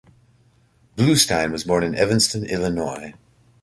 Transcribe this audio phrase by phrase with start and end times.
[0.95, 3.13] Bluestein was born in Evanston, Illinois.